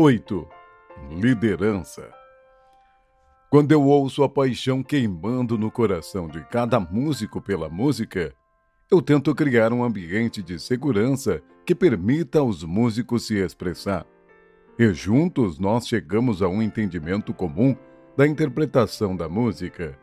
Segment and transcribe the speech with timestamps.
[0.00, 0.46] 8.
[1.10, 2.08] Liderança.
[3.50, 8.32] Quando eu ouço a paixão queimando no coração de cada músico pela música,
[8.88, 14.06] eu tento criar um ambiente de segurança que permita aos músicos se expressar.
[14.78, 17.74] E juntos nós chegamos a um entendimento comum
[18.16, 19.98] da interpretação da música.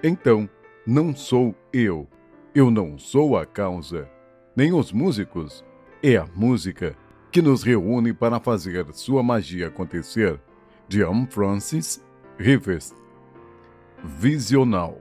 [0.00, 0.48] Então,
[0.86, 2.06] não sou eu,
[2.54, 4.08] eu não sou a causa,
[4.54, 5.64] nem os músicos,
[6.00, 6.96] é a música
[7.30, 10.40] que nos reúne para fazer sua magia acontecer.
[10.88, 12.04] John Francis
[12.38, 12.94] Rivers.
[14.02, 14.98] Visional.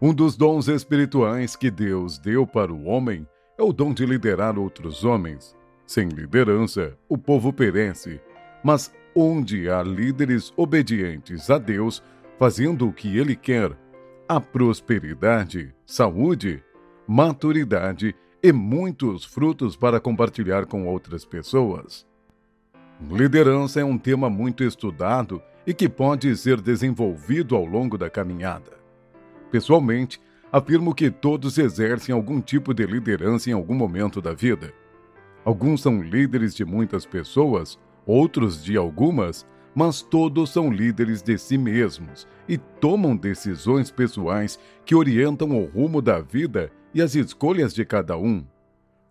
[0.00, 4.58] Um dos dons espirituais que Deus deu para o homem é o dom de liderar
[4.58, 5.56] outros homens.
[5.86, 8.20] Sem liderança, o povo perece.
[8.62, 12.02] Mas onde há líderes obedientes a Deus,
[12.38, 13.76] fazendo o que ele quer,
[14.28, 16.62] há prosperidade, saúde,
[17.06, 22.06] maturidade e muitos frutos para compartilhar com outras pessoas.
[23.10, 28.78] Liderança é um tema muito estudado e que pode ser desenvolvido ao longo da caminhada.
[29.50, 30.20] Pessoalmente,
[30.52, 34.72] afirmo que todos exercem algum tipo de liderança em algum momento da vida.
[35.44, 41.58] Alguns são líderes de muitas pessoas, outros de algumas, mas todos são líderes de si
[41.58, 47.84] mesmos e tomam decisões pessoais que orientam o rumo da vida e as escolhas de
[47.84, 48.44] cada um.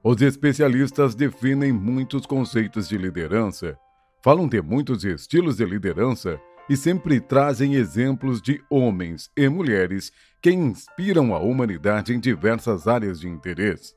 [0.03, 3.77] Os especialistas definem muitos conceitos de liderança,
[4.23, 6.39] falam de muitos estilos de liderança
[6.69, 10.11] e sempre trazem exemplos de homens e mulheres
[10.41, 13.95] que inspiram a humanidade em diversas áreas de interesse.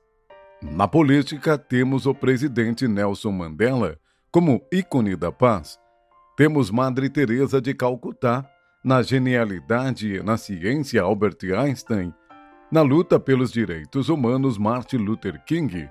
[0.63, 3.99] Na política, temos o presidente Nelson Mandela
[4.31, 5.79] como ícone da paz.
[6.37, 8.49] Temos Madre Teresa de Calcutá,
[8.85, 12.15] na genialidade e na ciência Albert Einstein
[12.71, 15.91] na luta pelos direitos humanos, Martin Luther King.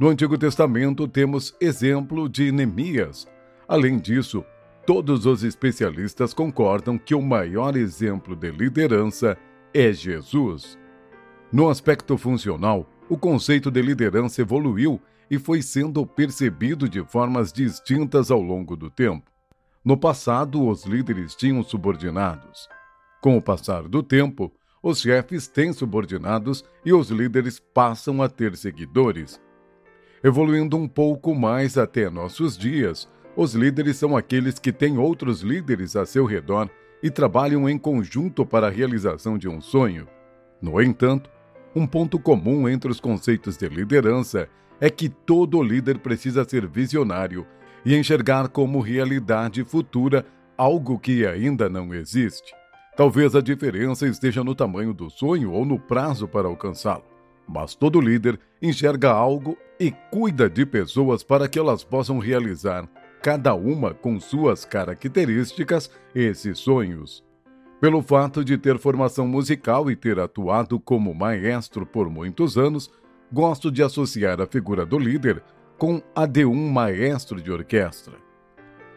[0.00, 3.26] No Antigo Testamento temos exemplo de Neemias.
[3.68, 4.42] Além disso,
[4.86, 9.36] todos os especialistas concordam que o maior exemplo de liderança
[9.74, 10.78] é Jesus.
[11.52, 15.00] No aspecto funcional, o conceito de liderança evoluiu
[15.30, 19.30] e foi sendo percebido de formas distintas ao longo do tempo.
[19.84, 22.68] No passado, os líderes tinham subordinados.
[23.20, 24.52] Com o passar do tempo,
[24.86, 29.40] os chefes têm subordinados e os líderes passam a ter seguidores.
[30.22, 35.96] Evoluindo um pouco mais até nossos dias, os líderes são aqueles que têm outros líderes
[35.96, 36.70] a seu redor
[37.02, 40.06] e trabalham em conjunto para a realização de um sonho.
[40.62, 41.28] No entanto,
[41.74, 44.48] um ponto comum entre os conceitos de liderança
[44.80, 47.44] é que todo líder precisa ser visionário
[47.84, 50.24] e enxergar como realidade futura
[50.56, 52.54] algo que ainda não existe.
[52.96, 57.04] Talvez a diferença esteja no tamanho do sonho ou no prazo para alcançá-lo.
[57.46, 62.88] Mas todo líder enxerga algo e cuida de pessoas para que elas possam realizar,
[63.22, 67.22] cada uma com suas características, esses sonhos.
[67.78, 72.90] Pelo fato de ter formação musical e ter atuado como maestro por muitos anos,
[73.30, 75.42] gosto de associar a figura do líder
[75.76, 78.14] com a de um maestro de orquestra.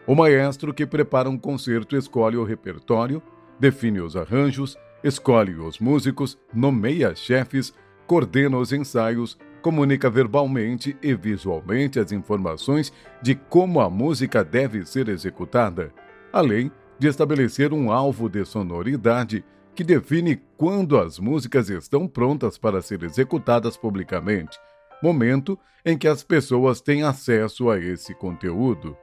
[0.06, 3.22] O maestro que prepara um concerto escolhe o repertório,
[3.60, 7.72] define os arranjos, escolhe os músicos, nomeia chefes,
[8.06, 15.08] coordena os ensaios, comunica verbalmente e visualmente as informações de como a música deve ser
[15.08, 15.92] executada,
[16.32, 19.44] além de estabelecer um alvo de sonoridade
[19.74, 24.58] que define quando as músicas estão prontas para ser executadas publicamente,
[25.02, 28.96] momento em que as pessoas têm acesso a esse conteúdo.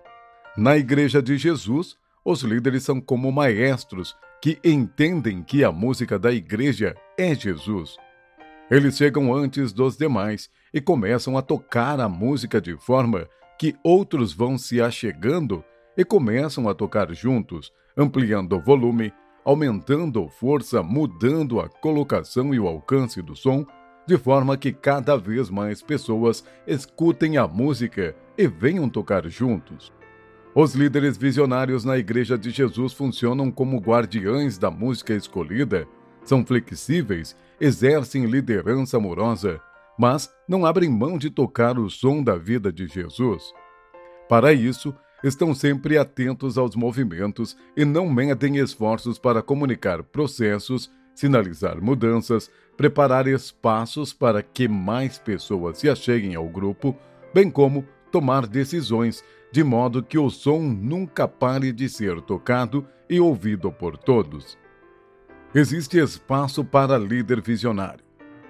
[0.56, 6.32] Na Igreja de Jesus, os líderes são como maestros que entendem que a música da
[6.32, 7.98] igreja é Jesus.
[8.70, 13.28] Eles chegam antes dos demais e começam a tocar a música de forma
[13.58, 15.64] que outros vão se achegando
[15.98, 19.12] e começam a tocar juntos, ampliando o volume,
[19.44, 23.66] aumentando a força, mudando a colocação e o alcance do som,
[24.06, 29.92] de forma que cada vez mais pessoas escutem a música e venham tocar juntos.
[30.60, 35.88] Os líderes visionários na Igreja de Jesus funcionam como guardiães da música escolhida,
[36.24, 39.62] são flexíveis, exercem liderança amorosa,
[40.00, 43.54] mas não abrem mão de tocar o som da vida de Jesus.
[44.28, 51.80] Para isso, estão sempre atentos aos movimentos e não medem esforços para comunicar processos, sinalizar
[51.80, 56.98] mudanças, preparar espaços para que mais pessoas se acheguem ao grupo,
[57.32, 63.20] bem como tomar decisões de modo que o som nunca pare de ser tocado e
[63.20, 64.58] ouvido por todos.
[65.56, 68.04] Existe espaço para líder visionário,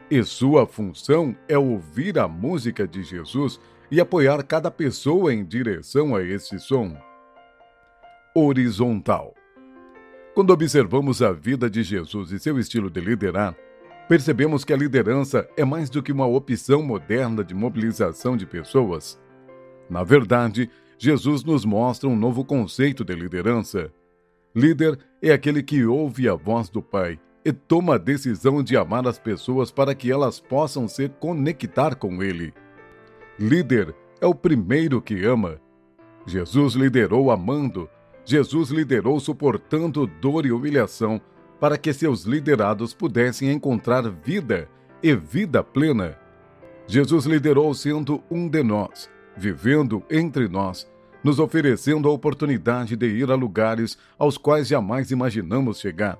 [0.09, 3.59] e sua função é ouvir a música de Jesus
[3.89, 6.95] e apoiar cada pessoa em direção a esse som.
[8.35, 9.33] horizontal.
[10.35, 13.55] Quando observamos a vida de Jesus e seu estilo de liderar,
[14.07, 19.19] percebemos que a liderança é mais do que uma opção moderna de mobilização de pessoas.
[19.89, 23.91] Na verdade, Jesus nos mostra um novo conceito de liderança.
[24.55, 29.07] Líder é aquele que ouve a voz do Pai e toma a decisão de amar
[29.07, 32.53] as pessoas para que elas possam se conectar com Ele.
[33.39, 35.61] Líder é o primeiro que ama.
[36.25, 37.87] Jesus liderou amando.
[38.25, 41.21] Jesus liderou suportando dor e humilhação
[41.59, 44.67] para que seus liderados pudessem encontrar vida
[45.01, 46.17] e vida plena.
[46.87, 50.89] Jesus liderou sendo um de nós, vivendo entre nós,
[51.23, 56.17] nos oferecendo a oportunidade de ir a lugares aos quais jamais imaginamos chegar.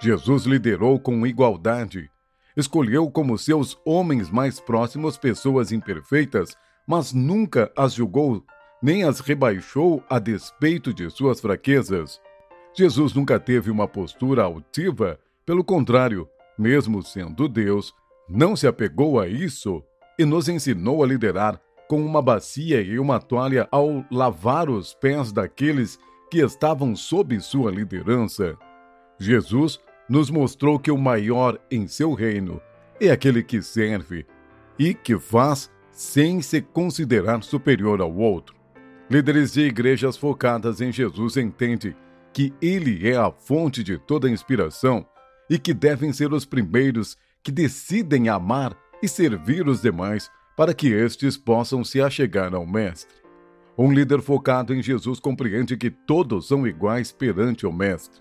[0.00, 2.10] Jesus liderou com igualdade.
[2.56, 6.56] Escolheu como seus homens mais próximos pessoas imperfeitas,
[6.86, 8.44] mas nunca as julgou
[8.82, 12.20] nem as rebaixou a despeito de suas fraquezas.
[12.74, 17.94] Jesus nunca teve uma postura altiva, pelo contrário, mesmo sendo Deus,
[18.28, 19.82] não se apegou a isso
[20.18, 21.60] e nos ensinou a liderar
[21.92, 25.98] com uma bacia e uma toalha ao lavar os pés daqueles
[26.30, 28.56] que estavam sob sua liderança.
[29.20, 29.78] Jesus
[30.08, 32.62] nos mostrou que o maior em seu reino
[32.98, 34.24] é aquele que serve
[34.78, 38.56] e que faz sem se considerar superior ao outro.
[39.10, 41.94] Líderes de igrejas focadas em Jesus entendem
[42.32, 45.06] que ele é a fonte de toda inspiração
[45.50, 50.88] e que devem ser os primeiros que decidem amar e servir os demais para que
[50.88, 53.22] estes possam se achegar ao Mestre.
[53.76, 58.20] Um líder focado em Jesus compreende que todos são iguais perante o Mestre.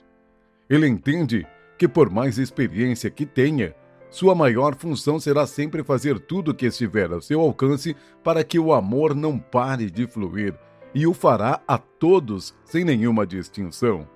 [0.69, 1.45] Ele entende
[1.77, 3.75] que, por mais experiência que tenha,
[4.09, 8.59] sua maior função será sempre fazer tudo o que estiver a seu alcance para que
[8.59, 10.53] o amor não pare de fluir
[10.93, 14.07] e o fará a todos sem nenhuma distinção.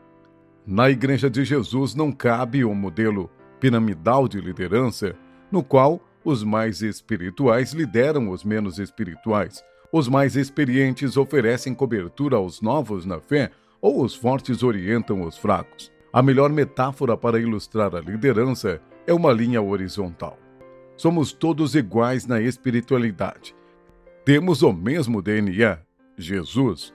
[0.66, 3.30] Na Igreja de Jesus não cabe um modelo
[3.60, 5.16] piramidal de liderança,
[5.52, 12.60] no qual os mais espirituais lideram os menos espirituais, os mais experientes oferecem cobertura aos
[12.62, 15.92] novos na fé ou os fortes orientam os fracos.
[16.12, 20.40] A melhor metáfora para ilustrar a liderança é uma linha horizontal.
[20.98, 23.56] Somos todos iguais na espiritualidade.
[24.24, 25.78] Temos o mesmo DNA,
[26.18, 26.94] Jesus,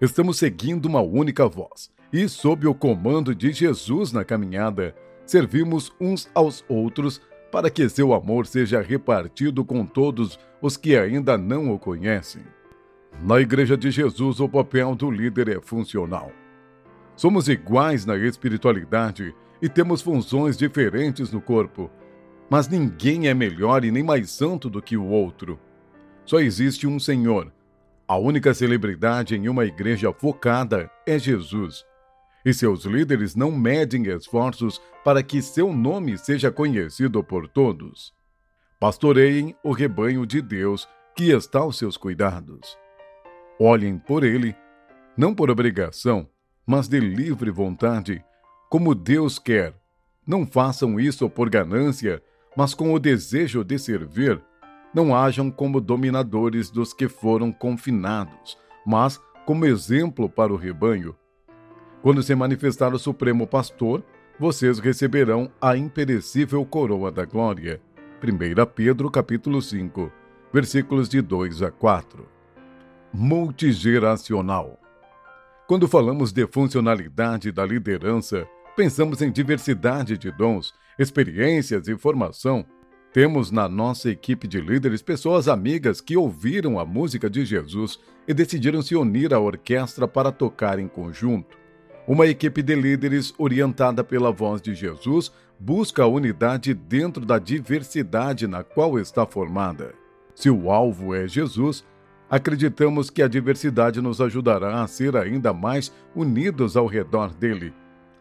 [0.00, 4.94] estamos seguindo uma única voz e, sob o comando de Jesus na caminhada,
[5.24, 7.20] servimos uns aos outros
[7.52, 12.42] para que seu amor seja repartido com todos os que ainda não o conhecem.
[13.22, 16.32] Na Igreja de Jesus, o papel do líder é funcional.
[17.14, 21.88] Somos iguais na espiritualidade e temos funções diferentes no corpo,
[22.50, 25.60] mas ninguém é melhor e nem mais santo do que o outro.
[26.24, 27.52] Só existe um Senhor
[28.12, 31.82] a única celebridade em uma igreja focada é Jesus.
[32.44, 38.12] E seus líderes não medem esforços para que seu nome seja conhecido por todos.
[38.80, 42.76] Pastoreiem o rebanho de Deus que está aos seus cuidados.
[43.60, 44.56] Olhem por ele,
[45.16, 46.28] não por obrigação,
[46.66, 48.24] mas de livre vontade,
[48.68, 49.74] como Deus quer.
[50.26, 52.22] Não façam isso por ganância,
[52.56, 54.42] mas com o desejo de servir
[54.94, 61.16] não hajam como dominadores dos que foram confinados, mas como exemplo para o rebanho.
[62.02, 64.02] Quando se manifestar o Supremo Pastor,
[64.36, 67.80] vocês receberão a imperecível coroa da glória.
[68.20, 70.10] 1 Pedro capítulo 5,
[70.52, 72.26] versículos de 2 a 4.
[73.12, 74.80] Multigeracional.
[75.68, 82.66] Quando falamos de funcionalidade da liderança, pensamos em diversidade de dons, experiências e formação,
[83.12, 88.34] temos na nossa equipe de líderes pessoas amigas que ouviram a música de Jesus e
[88.34, 91.61] decidiram se unir à orquestra para tocar em conjunto.
[92.06, 98.48] Uma equipe de líderes orientada pela voz de Jesus busca a unidade dentro da diversidade
[98.48, 99.94] na qual está formada.
[100.34, 101.84] Se o alvo é Jesus,
[102.28, 107.72] acreditamos que a diversidade nos ajudará a ser ainda mais unidos ao redor dele.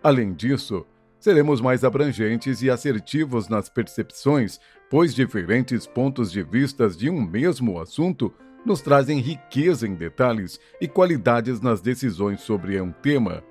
[0.04, 0.86] Além disso,
[1.20, 4.60] seremos mais abrangentes e assertivos nas percepções,
[4.92, 8.32] pois diferentes pontos de vista de um mesmo assunto
[8.64, 13.44] nos trazem riqueza em detalhes e qualidades nas decisões sobre um tema.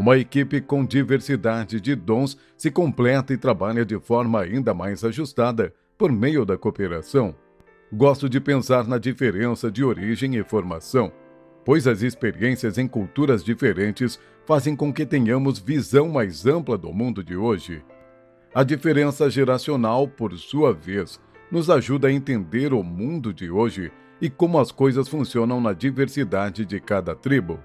[0.00, 5.72] Uma equipe com diversidade de dons se completa e trabalha de forma ainda mais ajustada
[5.96, 7.36] por meio da cooperação.
[7.92, 11.12] Gosto de pensar na diferença de origem e formação
[11.64, 17.22] pois as experiências em culturas diferentes fazem com que tenhamos visão mais ampla do mundo
[17.22, 17.82] de hoje.
[18.54, 24.28] A diferença geracional, por sua vez, nos ajuda a entender o mundo de hoje e
[24.28, 27.60] como as coisas funcionam na diversidade de cada tribo.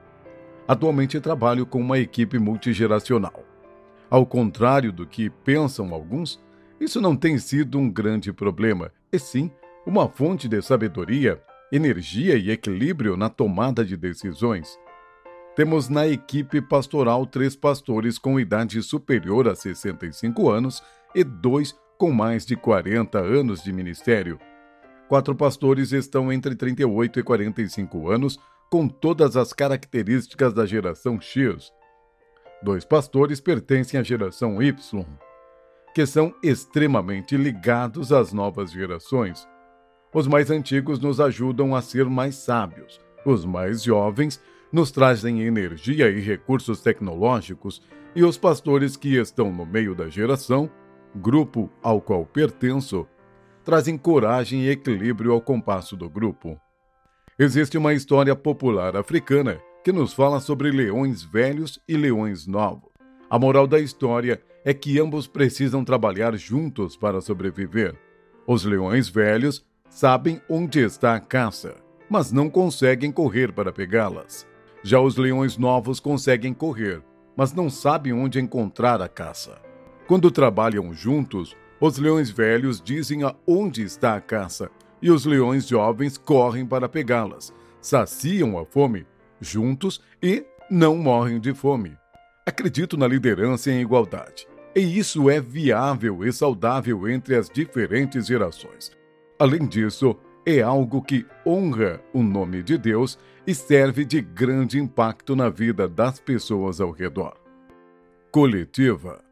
[0.68, 3.44] Atualmente trabalho com uma equipe multigeracional.
[4.10, 6.44] Ao contrário do que pensam alguns,
[6.80, 9.52] isso não tem sido um grande problema, e sim
[9.86, 11.40] uma fonte de sabedoria,
[11.72, 14.80] energia e equilíbrio na tomada de decisões.
[15.56, 22.12] Temos na equipe pastoral três pastores com idade superior a 65 anos e dois com
[22.12, 24.40] mais de 40 anos de ministério.
[25.08, 31.72] Quatro pastores estão entre 38 e 45 anos, com todas as características da geração X.
[32.62, 35.06] Dois pastores pertencem à geração Y,
[35.94, 39.48] que são extremamente ligados às novas gerações.
[40.14, 44.42] Os mais antigos nos ajudam a ser mais sábios, os mais jovens
[44.72, 47.82] nos trazem energia e recursos tecnológicos,
[48.16, 50.70] e os pastores que estão no meio da geração,
[51.16, 53.06] grupo ao qual pertenço,
[53.64, 56.60] trazem coragem e equilíbrio ao compasso do grupo.
[57.38, 62.90] Existe uma história popular africana que nos fala sobre leões velhos e leões novos.
[63.30, 67.94] A moral da história é que ambos precisam trabalhar juntos para sobreviver.
[68.48, 71.76] Os leões velhos sabem onde está a caça,
[72.10, 74.48] mas não conseguem correr para pegá-las.
[74.82, 77.04] Já os leões novos conseguem correr,
[77.36, 79.62] mas não sabem onde encontrar a caça.
[80.08, 84.72] Quando trabalham juntos, os leões velhos dizem aonde está a caça
[85.06, 89.06] e os leões jovens correm para pegá-las, saciam a fome
[89.40, 91.96] juntos e não morrem de fome.
[92.44, 94.48] Acredito na liderança e em igualdade.
[94.76, 98.92] E isso é viável e saudável entre as diferentes gerações.
[99.38, 105.36] Além disso, é algo que honra o nome de Deus e serve de grande impacto
[105.36, 107.36] na vida das pessoas ao redor.
[108.32, 109.24] Coletiva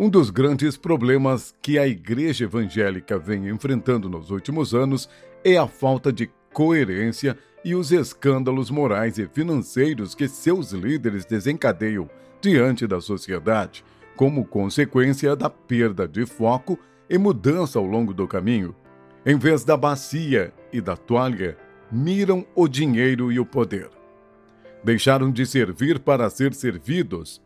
[0.00, 5.10] um dos grandes problemas que a Igreja Evangélica vem enfrentando nos últimos anos
[5.44, 12.08] é a falta de coerência e os escândalos morais e financeiros que seus líderes desencadeiam
[12.40, 13.84] diante da sociedade,
[14.16, 18.74] como consequência da perda de foco e mudança ao longo do caminho.
[19.26, 21.58] Em vez da bacia e da toalha,
[21.92, 23.90] miram o dinheiro e o poder.
[24.82, 27.42] Deixaram de servir para ser servidos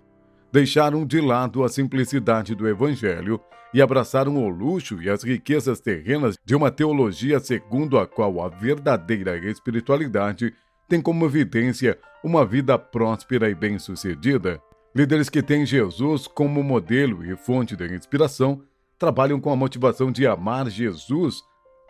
[0.54, 3.40] deixaram de lado a simplicidade do Evangelho
[3.74, 8.48] e abraçaram o luxo e as riquezas terrenas de uma teologia segundo a qual a
[8.48, 10.54] verdadeira espiritualidade
[10.88, 14.62] tem como evidência uma vida próspera e bem-sucedida.
[14.94, 18.62] Líderes que têm Jesus como modelo e fonte de inspiração
[18.96, 21.42] trabalham com a motivação de amar Jesus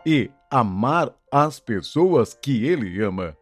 [0.03, 3.37] e amar as pessoas que ele ama.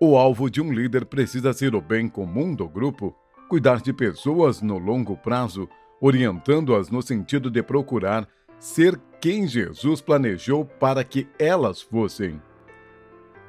[0.00, 3.14] O alvo de um líder precisa ser o bem comum do grupo
[3.48, 5.68] cuidar de pessoas no longo prazo,
[6.00, 12.40] orientando-as no sentido de procurar ser quem Jesus planejou para que elas fossem.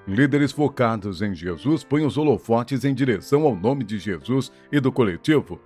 [0.07, 4.91] Líderes focados em Jesus põem os holofotes em direção ao nome de Jesus e do
[4.91, 5.59] coletivo.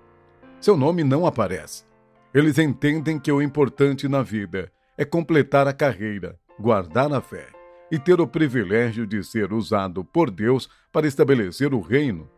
[0.60, 1.84] Seu nome não aparece.
[2.32, 7.48] Eles entendem que o importante na vida é completar a carreira, guardar a fé
[7.90, 12.28] e ter o privilégio de ser usado por Deus para estabelecer o reino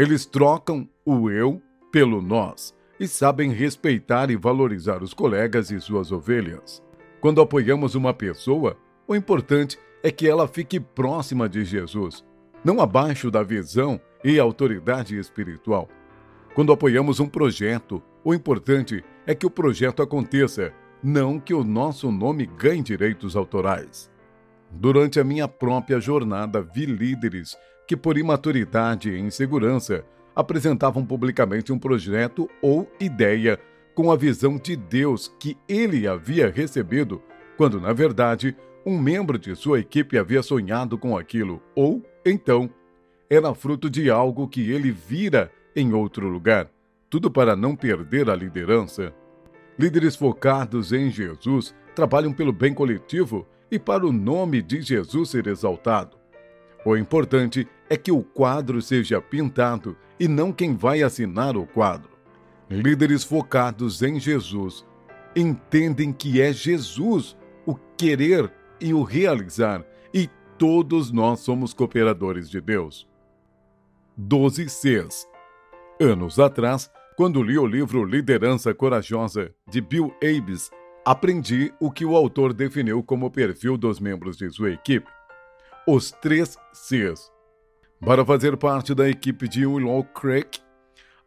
[0.00, 1.60] eles trocam o eu
[1.92, 6.82] pelo nós e sabem respeitar e valorizar os colegas e suas ovelhas.
[7.20, 12.24] Quando apoiamos uma pessoa, o importante é que ela fique próxima de Jesus,
[12.64, 15.86] não abaixo da visão e autoridade espiritual.
[16.54, 22.10] Quando apoiamos um projeto, o importante é que o projeto aconteça, não que o nosso
[22.10, 24.10] nome ganhe direitos autorais.
[24.70, 27.54] Durante a minha própria jornada, vi líderes
[27.90, 33.58] que, por imaturidade e insegurança, apresentavam publicamente um projeto ou ideia
[33.96, 37.20] com a visão de Deus que ele havia recebido,
[37.56, 38.56] quando, na verdade,
[38.86, 42.70] um membro de sua equipe havia sonhado com aquilo, ou, então,
[43.28, 46.70] era fruto de algo que ele vira em outro lugar,
[47.10, 49.12] tudo para não perder a liderança.
[49.76, 55.48] Líderes focados em Jesus trabalham pelo bem coletivo e para o nome de Jesus ser
[55.48, 56.19] exaltado.
[56.84, 62.10] O importante é que o quadro seja pintado e não quem vai assinar o quadro.
[62.70, 64.86] Líderes focados em Jesus
[65.36, 69.84] entendem que é Jesus o querer e o realizar,
[70.14, 73.08] e todos nós somos cooperadores de Deus.
[74.16, 75.26] 12 Cs
[76.00, 80.70] Anos atrás, quando li o livro Liderança Corajosa, de Bill Ames,
[81.04, 85.10] aprendi o que o autor definiu como perfil dos membros de sua equipe
[85.86, 87.30] os três Cs.
[88.04, 90.60] Para fazer parte da equipe de Willow Creek,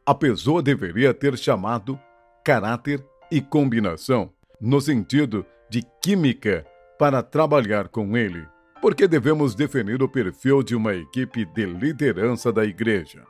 [0.06, 2.00] a pessoa deveria ter chamado
[2.44, 6.66] caráter e combinação, no sentido de química,
[7.00, 8.46] para trabalhar com ele,
[8.82, 13.24] porque devemos definir o perfil de uma equipe de liderança da igreja.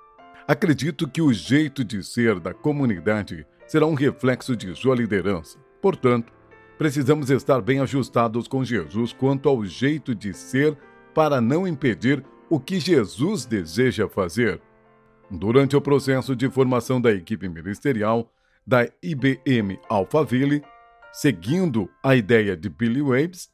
[0.48, 5.58] Acredito que o jeito de ser da comunidade será um reflexo de sua liderança.
[5.82, 6.34] Portanto,
[6.78, 10.78] precisamos estar bem ajustados com Jesus quanto ao jeito de ser
[11.14, 14.62] para não impedir o que Jesus deseja fazer.
[15.30, 18.32] Durante o processo de formação da equipe ministerial
[18.66, 20.64] da IBM Alphaville,
[21.12, 23.50] seguindo a ideia de Billy Waves,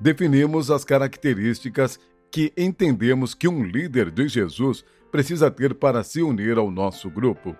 [0.00, 1.98] definimos as características
[2.30, 7.54] que entendemos que um líder de Jesus precisa ter para se unir ao nosso grupo.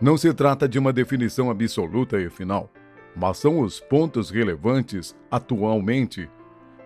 [0.00, 2.70] Não se trata de uma definição absoluta e final,
[3.16, 6.28] mas são os pontos relevantes atualmente.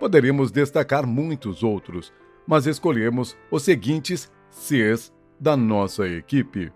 [0.02, 2.12] Poderíamos destacar muitos outros,
[2.44, 6.72] mas escolhemos os seguintes Cs da nossa equipe: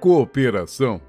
[0.00, 1.00] cooperação.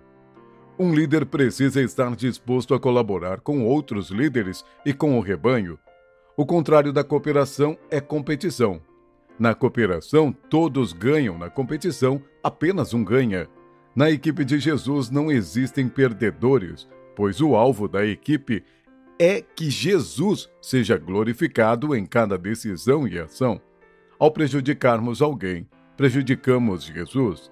[0.77, 5.79] Um líder precisa estar disposto a colaborar com outros líderes e com o rebanho.
[6.37, 8.79] O contrário da cooperação é competição.
[9.39, 13.49] Na cooperação, todos ganham, na competição, apenas um ganha.
[13.95, 18.63] Na equipe de Jesus não existem perdedores, pois o alvo da equipe
[19.19, 23.59] é que Jesus seja glorificado em cada decisão e ação.
[24.19, 27.51] Ao prejudicarmos alguém, prejudicamos Jesus.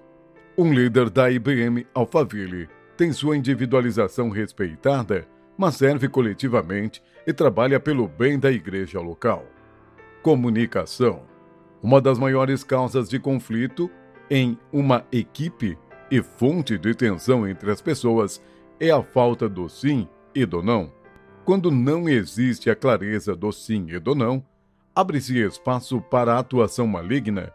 [0.56, 5.26] Um líder da IBM Alphaville tem sua individualização respeitada,
[5.58, 9.44] mas serve coletivamente e trabalha pelo bem da igreja local.
[10.22, 11.22] Comunicação.
[11.82, 13.90] Uma das maiores causas de conflito
[14.30, 15.78] em uma equipe
[16.10, 18.42] e fonte de tensão entre as pessoas
[18.78, 20.95] é a falta do sim e do não.
[21.46, 24.44] Quando não existe a clareza do sim e do não,
[24.94, 27.52] abre-se espaço para a atuação maligna.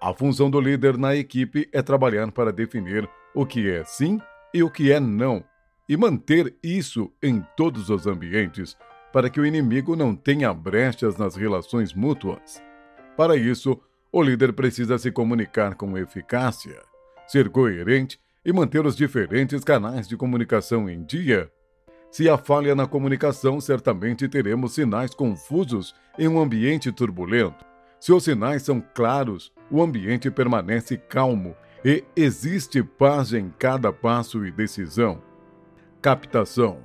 [0.00, 4.20] A função do líder na equipe é trabalhar para definir o que é sim
[4.52, 5.42] e o que é não,
[5.88, 8.76] e manter isso em todos os ambientes,
[9.12, 12.62] para que o inimigo não tenha brechas nas relações mútuas.
[13.16, 13.80] Para isso,
[14.12, 16.80] o líder precisa se comunicar com eficácia
[17.26, 21.50] ser coerente e manter os diferentes canais de comunicação em dia.
[22.12, 27.64] Se há falha na comunicação, certamente teremos sinais confusos em um ambiente turbulento.
[27.98, 34.44] Se os sinais são claros, o ambiente permanece calmo e existe paz em cada passo
[34.44, 35.22] e decisão.
[36.02, 36.80] Captação.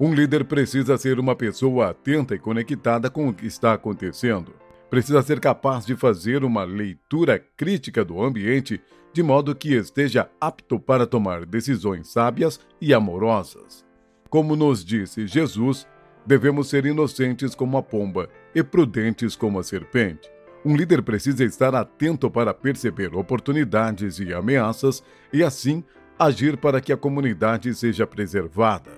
[0.00, 4.54] Um líder precisa ser uma pessoa atenta e conectada com o que está acontecendo.
[4.88, 8.80] Precisa ser capaz de fazer uma leitura crítica do ambiente
[9.12, 13.91] de modo que esteja apto para tomar decisões sábias e amorosas.
[14.32, 15.86] Como nos disse Jesus,
[16.24, 20.26] devemos ser inocentes como a pomba e prudentes como a serpente.
[20.64, 25.84] Um líder precisa estar atento para perceber oportunidades e ameaças e, assim,
[26.18, 28.92] agir para que a comunidade seja preservada.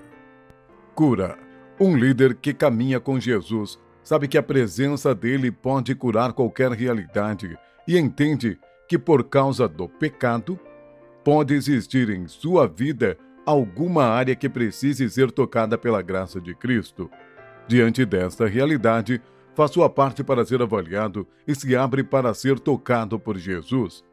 [0.94, 1.36] Cura.
[1.80, 7.58] Um líder que caminha com Jesus sabe que a presença dele pode curar qualquer realidade
[7.88, 10.60] e entende que por causa do pecado,
[11.24, 17.10] pode existir em sua vida alguma área que precise ser tocada pela graça de Cristo.
[17.66, 19.20] Diante desta realidade,
[19.54, 24.04] faz sua parte para ser avaliado e se abre para ser tocado por Jesus.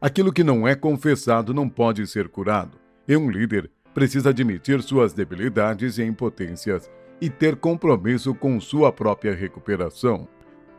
[0.00, 5.12] Aquilo que não é confessado não pode ser curado, e um líder precisa admitir suas
[5.12, 6.90] debilidades e impotências
[7.20, 10.26] e ter compromisso com sua própria recuperação.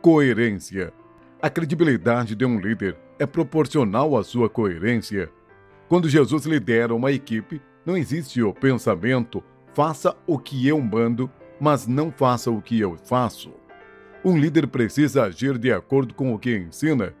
[0.02, 0.92] Coerência.
[1.40, 5.30] A credibilidade de um líder é proporcional à sua coerência.
[5.88, 9.42] Quando Jesus lidera uma equipe, não existe o pensamento
[9.74, 13.52] faça o que eu mando, mas não faça o que eu faço.
[14.24, 17.12] Um líder precisa agir de acordo com o que ensina,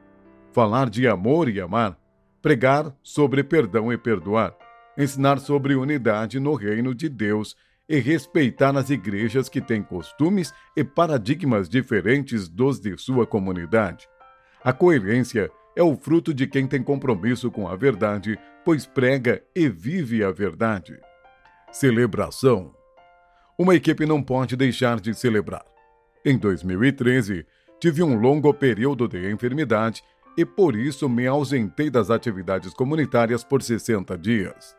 [0.52, 1.98] falar de amor e amar,
[2.40, 4.54] pregar sobre perdão e perdoar,
[4.96, 7.56] ensinar sobre unidade no reino de Deus
[7.88, 14.08] e respeitar as igrejas que têm costumes e paradigmas diferentes dos de sua comunidade.
[14.62, 19.68] A coerência é o fruto de quem tem compromisso com a verdade, pois prega e
[19.68, 20.98] vive a verdade.
[21.72, 22.72] Celebração.
[23.58, 25.64] Uma equipe não pode deixar de celebrar.
[26.24, 27.44] Em 2013,
[27.80, 30.02] tive um longo período de enfermidade
[30.36, 34.76] e por isso me ausentei das atividades comunitárias por 60 dias.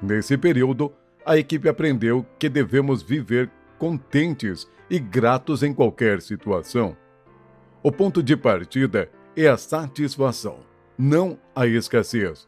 [0.00, 0.92] Nesse período,
[1.26, 6.96] a equipe aprendeu que devemos viver contentes e gratos em qualquer situação.
[7.82, 9.10] O ponto de partida
[9.44, 10.58] é a satisfação,
[10.98, 12.46] não a escassez.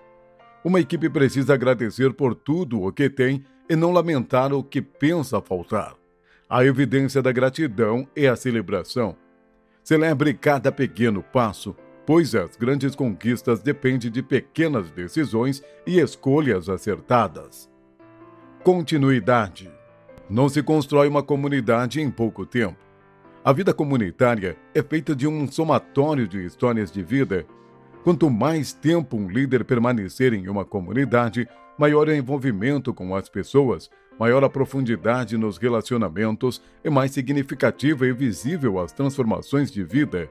[0.64, 5.40] Uma equipe precisa agradecer por tudo o que tem e não lamentar o que pensa
[5.40, 5.94] faltar.
[6.48, 9.16] A evidência da gratidão é a celebração.
[9.84, 17.70] Celebre cada pequeno passo, pois as grandes conquistas dependem de pequenas decisões e escolhas acertadas.
[18.64, 19.70] Continuidade.
[20.28, 22.89] Não se constrói uma comunidade em pouco tempo.
[23.42, 27.46] A vida comunitária é feita de um somatório de histórias de vida.
[28.04, 31.48] Quanto mais tempo um líder permanecer em uma comunidade,
[31.78, 38.06] maior é o envolvimento com as pessoas, maior a profundidade nos relacionamentos e mais significativa
[38.06, 40.28] e visível as transformações de vida.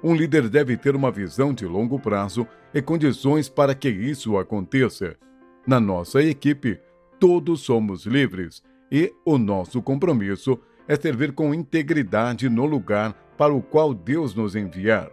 [0.00, 5.16] Um líder deve ter uma visão de longo prazo e condições para que isso aconteça.
[5.66, 6.78] Na nossa equipe,
[7.18, 10.62] todos somos livres e o nosso compromisso é
[11.00, 15.10] servir com integridade no lugar para o qual Deus nos enviar.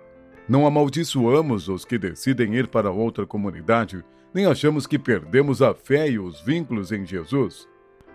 [0.47, 4.03] Não amaldiçoamos os que decidem ir para outra comunidade,
[4.33, 7.67] nem achamos que perdemos a fé e os vínculos em Jesus.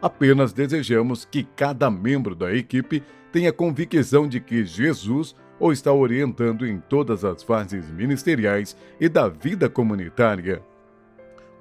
[0.03, 6.67] Apenas desejamos que cada membro da equipe tenha convicção de que Jesus o está orientando
[6.67, 10.63] em todas as fases ministeriais e da vida comunitária.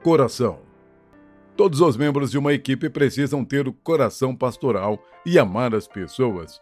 [0.02, 0.73] Coração.
[1.56, 6.60] Todos os membros de uma equipe precisam ter o coração pastoral e amar as pessoas.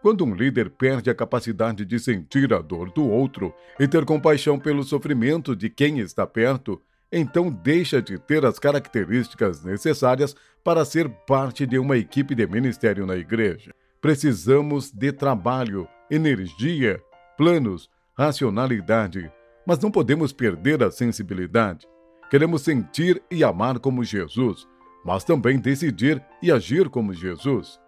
[0.00, 4.56] Quando um líder perde a capacidade de sentir a dor do outro e ter compaixão
[4.56, 11.08] pelo sofrimento de quem está perto, então deixa de ter as características necessárias para ser
[11.26, 13.74] parte de uma equipe de ministério na igreja.
[14.00, 17.02] Precisamos de trabalho, energia,
[17.36, 19.32] planos, racionalidade,
[19.66, 21.88] mas não podemos perder a sensibilidade.
[22.30, 24.68] Queremos sentir e amar como Jesus,
[25.04, 27.80] mas também decidir e agir como Jesus.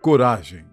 [0.00, 0.64] Coragem.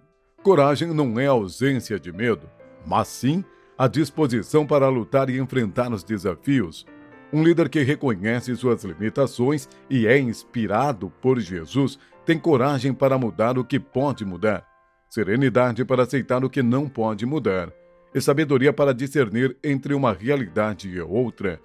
[0.42, 2.48] Coragem não é ausência de medo,
[2.86, 3.44] mas sim
[3.78, 6.86] a disposição para lutar e enfrentar os desafios.
[7.32, 13.58] Um líder que reconhece suas limitações e é inspirado por Jesus tem coragem para mudar
[13.58, 14.66] o que pode mudar,
[15.10, 17.72] serenidade para aceitar o que não pode mudar
[18.14, 21.60] e sabedoria para discernir entre uma realidade e outra.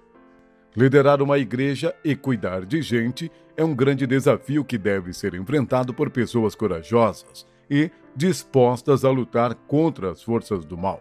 [0.80, 5.92] Liderar uma igreja e cuidar de gente é um grande desafio que deve ser enfrentado
[5.92, 10.98] por pessoas corajosas e dispostas a lutar contra as forças do mal,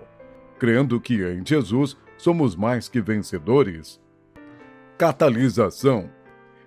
[0.59, 4.01] crendo que em Jesus somos mais que vencedores.
[4.97, 6.09] Catalisação.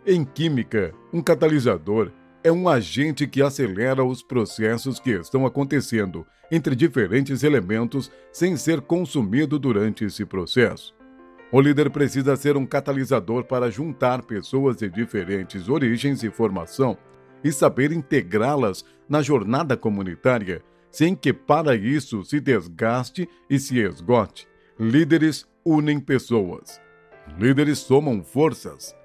[0.06, 2.10] Em química, um catalisador
[2.42, 8.80] é um agente que acelera os processos que estão acontecendo entre diferentes elementos sem ser
[8.80, 10.94] consumido durante esse processo.
[11.54, 16.96] O líder precisa ser um catalisador para juntar pessoas de diferentes origens e formação
[17.44, 24.48] e saber integrá-las na jornada comunitária, sem que para isso se desgaste e se esgote.
[24.80, 26.80] Líderes unem pessoas.
[27.38, 28.96] Líderes somam forças.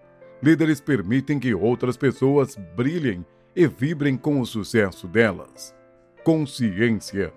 [0.42, 5.76] Líderes permitem que outras pessoas brilhem e vibrem com o sucesso delas.
[6.24, 7.34] Consciência.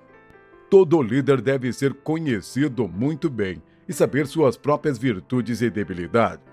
[0.70, 6.44] Todo líder deve ser conhecido muito bem e saber suas próprias virtudes e debilidades.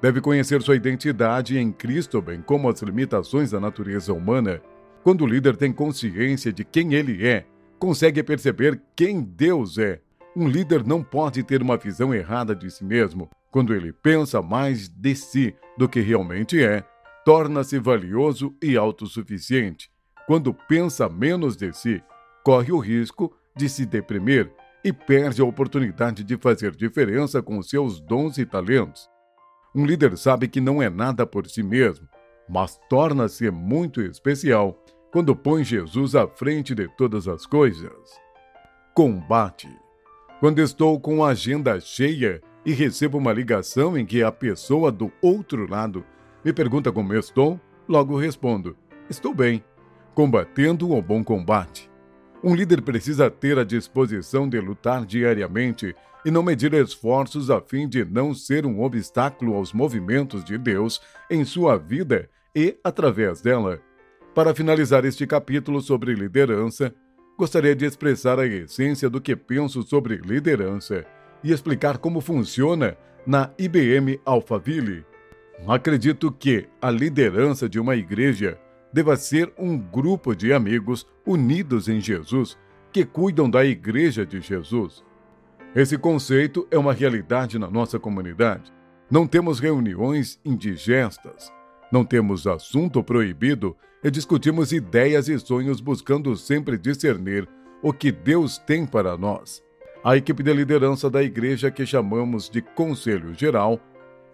[0.00, 4.62] Deve conhecer sua identidade em Cristo, bem como as limitações da natureza humana.
[5.04, 7.44] Quando o líder tem consciência de quem ele é,
[7.78, 10.00] consegue perceber quem Deus é.
[10.34, 13.28] Um líder não pode ter uma visão errada de si mesmo.
[13.50, 16.82] Quando ele pensa mais de si do que realmente é,
[17.26, 19.90] torna-se valioso e autossuficiente.
[20.26, 22.02] Quando pensa menos de si,
[22.42, 24.50] corre o risco de se deprimir
[24.86, 29.10] e perde a oportunidade de fazer diferença com seus dons e talentos.
[29.74, 32.08] Um líder sabe que não é nada por si mesmo,
[32.48, 37.90] mas torna-se muito especial quando põe Jesus à frente de todas as coisas.
[38.94, 39.68] Combate.
[40.38, 45.10] Quando estou com a agenda cheia e recebo uma ligação em que a pessoa do
[45.20, 46.06] outro lado
[46.44, 48.76] me pergunta como estou, logo respondo:
[49.10, 49.64] Estou bem,
[50.14, 51.90] combatendo o bom combate.
[52.46, 57.88] Um líder precisa ter a disposição de lutar diariamente e não medir esforços a fim
[57.88, 63.80] de não ser um obstáculo aos movimentos de Deus em sua vida e através dela.
[64.32, 66.94] Para finalizar este capítulo sobre liderança,
[67.36, 71.04] gostaria de expressar a essência do que penso sobre liderança
[71.42, 75.04] e explicar como funciona na IBM Alphaville.
[75.66, 78.56] Acredito que a liderança de uma igreja
[78.96, 82.58] deva ser um grupo de amigos unidos em Jesus
[82.92, 85.04] que cuidam da igreja de Jesus
[85.76, 88.72] esse conceito é uma realidade na nossa comunidade.
[89.10, 91.52] Não temos reuniões indigestas,
[91.92, 97.46] não temos assunto proibido e discutimos ideias e sonhos buscando sempre discernir
[97.82, 99.62] o que Deus tem para nós.
[100.02, 103.78] A equipe de liderança da igreja, que chamamos de Conselho Geral,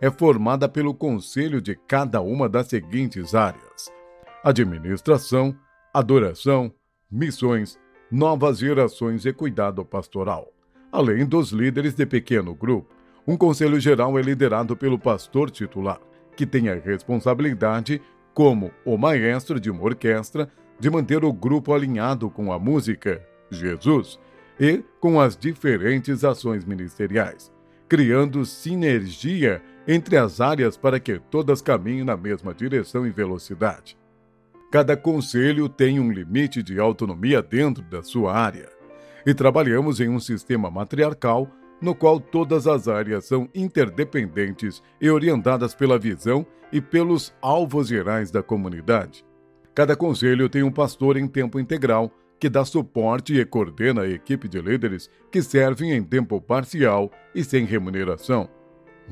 [0.00, 3.92] é formada pelo conselho de cada uma das seguintes áreas:
[4.44, 5.56] administração,
[5.92, 6.72] adoração,
[7.10, 7.78] missões,
[8.10, 10.52] novas gerações e cuidado pastoral
[10.92, 12.94] além dos líderes de pequeno grupo.
[13.26, 15.98] Um conselho geral é liderado pelo pastor titular,
[16.36, 18.02] que tem a responsabilidade,
[18.34, 24.18] como o maestro de uma orquestra, de manter o grupo alinhado com a música, Jesus,
[24.60, 27.50] e com as diferentes ações ministeriais.
[27.88, 33.98] criando sinergia entre as áreas para que todas caminhem na mesma direção e velocidade.
[34.72, 38.70] Cada conselho tem um limite de autonomia dentro da sua área,
[39.26, 41.46] e trabalhamos em um sistema matriarcal
[41.78, 48.30] no qual todas as áreas são interdependentes e orientadas pela visão e pelos alvos gerais
[48.30, 49.26] da comunidade.
[49.74, 54.48] Cada conselho tem um pastor em tempo integral que dá suporte e coordena a equipe
[54.48, 58.48] de líderes que servem em tempo parcial e sem remuneração.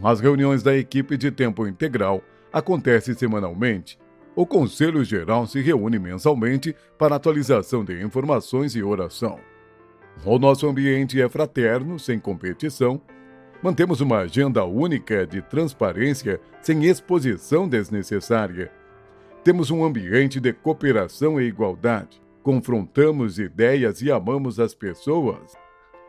[0.02, 3.98] As reuniões da equipe de tempo integral acontecem semanalmente.
[4.34, 9.38] O Conselho Geral se reúne mensalmente para atualização de informações e oração.
[10.24, 13.00] O nosso ambiente é fraterno, sem competição.
[13.62, 18.70] Mantemos uma agenda única de transparência, sem exposição desnecessária.
[19.42, 25.54] Temos um ambiente de cooperação e igualdade confrontamos ideias e amamos as pessoas.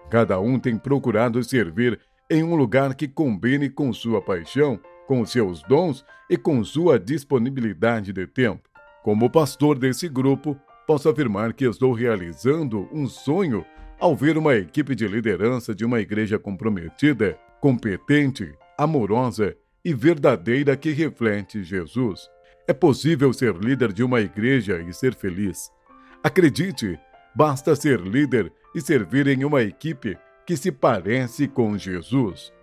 [0.09, 4.79] Cada um tem procurado servir em um lugar que combine com sua paixão,
[5.11, 8.69] com seus dons e com sua disponibilidade de tempo.
[9.03, 13.65] Como pastor desse grupo, posso afirmar que estou realizando um sonho
[13.99, 20.91] ao ver uma equipe de liderança de uma igreja comprometida, competente, amorosa e verdadeira que
[20.91, 22.29] reflete Jesus.
[22.65, 25.69] É possível ser líder de uma igreja e ser feliz.
[26.23, 26.97] Acredite,
[27.35, 32.53] basta ser líder e servir em uma equipe que se parece com Jesus.